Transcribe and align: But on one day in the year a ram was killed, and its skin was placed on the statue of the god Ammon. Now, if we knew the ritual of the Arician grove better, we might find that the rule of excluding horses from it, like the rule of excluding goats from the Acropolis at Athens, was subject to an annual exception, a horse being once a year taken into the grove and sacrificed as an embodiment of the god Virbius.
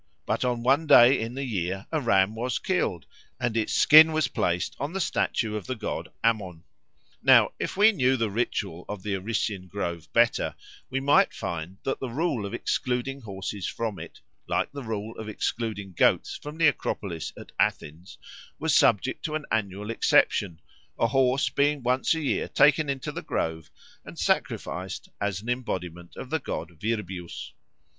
But 0.25 0.43
on 0.43 0.63
one 0.63 0.87
day 0.87 1.19
in 1.19 1.35
the 1.35 1.43
year 1.43 1.85
a 1.91 2.01
ram 2.01 2.33
was 2.33 2.57
killed, 2.57 3.05
and 3.39 3.55
its 3.55 3.71
skin 3.73 4.11
was 4.13 4.27
placed 4.29 4.75
on 4.79 4.93
the 4.93 4.99
statue 4.99 5.55
of 5.55 5.67
the 5.67 5.75
god 5.75 6.11
Ammon. 6.23 6.63
Now, 7.21 7.51
if 7.59 7.77
we 7.77 7.91
knew 7.91 8.17
the 8.17 8.31
ritual 8.31 8.83
of 8.89 9.03
the 9.03 9.13
Arician 9.13 9.67
grove 9.67 10.11
better, 10.11 10.55
we 10.89 10.99
might 10.99 11.35
find 11.35 11.77
that 11.83 11.99
the 11.99 12.09
rule 12.09 12.47
of 12.47 12.53
excluding 12.55 13.21
horses 13.21 13.67
from 13.67 13.99
it, 13.99 14.21
like 14.47 14.71
the 14.71 14.81
rule 14.81 15.15
of 15.19 15.29
excluding 15.29 15.93
goats 15.93 16.35
from 16.35 16.57
the 16.57 16.67
Acropolis 16.67 17.31
at 17.37 17.51
Athens, 17.59 18.17
was 18.57 18.73
subject 18.75 19.23
to 19.25 19.35
an 19.35 19.45
annual 19.51 19.91
exception, 19.91 20.61
a 20.97 21.05
horse 21.05 21.49
being 21.49 21.83
once 21.83 22.15
a 22.15 22.21
year 22.21 22.47
taken 22.47 22.89
into 22.89 23.11
the 23.11 23.21
grove 23.21 23.69
and 24.03 24.17
sacrificed 24.17 25.09
as 25.21 25.43
an 25.43 25.49
embodiment 25.49 26.15
of 26.15 26.31
the 26.31 26.39
god 26.39 26.71
Virbius. 26.79 27.53